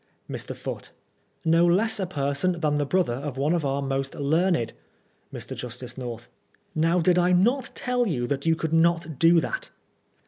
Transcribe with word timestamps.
Mr. 0.27 0.55
Foote: 0.55 0.89
No 1.45 1.63
less 1.63 1.99
a 1.99 2.07
person 2.07 2.59
than 2.59 2.77
the 2.77 2.87
brother 2.87 3.13
of 3.13 3.37
one 3.37 3.53
of 3.53 3.63
our 3.63 3.83
most 3.83 4.15
learned 4.15 4.73
Mr. 5.31 5.55
Justice 5.55 5.95
North: 5.95 6.27
Now 6.73 6.99
did 6.99 7.19
I 7.19 7.33
not 7.33 7.69
tell 7.75 8.07
you 8.07 8.25
that 8.25 8.47
you 8.47 8.55
could 8.55 8.73
not 8.73 9.19
do 9.19 9.39
that? 9.41 9.69